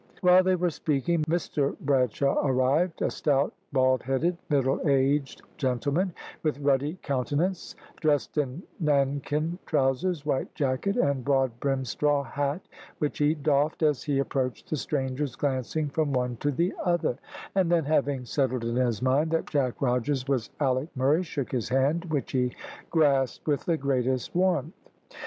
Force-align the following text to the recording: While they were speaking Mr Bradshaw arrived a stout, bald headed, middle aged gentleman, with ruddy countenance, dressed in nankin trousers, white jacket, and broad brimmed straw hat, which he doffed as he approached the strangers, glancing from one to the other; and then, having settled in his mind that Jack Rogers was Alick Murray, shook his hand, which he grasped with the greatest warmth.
While 0.21 0.41
they 0.41 0.55
were 0.55 0.71
speaking 0.71 1.21
Mr 1.25 1.77
Bradshaw 1.77 2.43
arrived 2.43 3.03
a 3.03 3.11
stout, 3.11 3.53
bald 3.71 4.01
headed, 4.01 4.35
middle 4.49 4.81
aged 4.89 5.43
gentleman, 5.57 6.15
with 6.41 6.57
ruddy 6.57 6.97
countenance, 7.03 7.75
dressed 7.97 8.35
in 8.39 8.63
nankin 8.81 9.59
trousers, 9.67 10.25
white 10.25 10.55
jacket, 10.55 10.97
and 10.97 11.23
broad 11.23 11.51
brimmed 11.59 11.87
straw 11.87 12.23
hat, 12.23 12.61
which 12.97 13.19
he 13.19 13.35
doffed 13.35 13.83
as 13.83 14.01
he 14.01 14.17
approached 14.17 14.71
the 14.71 14.75
strangers, 14.75 15.35
glancing 15.35 15.87
from 15.87 16.13
one 16.13 16.35
to 16.37 16.49
the 16.49 16.73
other; 16.83 17.19
and 17.53 17.71
then, 17.71 17.85
having 17.85 18.25
settled 18.25 18.65
in 18.65 18.77
his 18.77 19.03
mind 19.03 19.29
that 19.29 19.45
Jack 19.51 19.79
Rogers 19.83 20.27
was 20.27 20.49
Alick 20.59 20.89
Murray, 20.95 21.21
shook 21.21 21.51
his 21.51 21.69
hand, 21.69 22.05
which 22.05 22.31
he 22.31 22.55
grasped 22.89 23.45
with 23.47 23.65
the 23.65 23.77
greatest 23.77 24.33
warmth. 24.33 24.73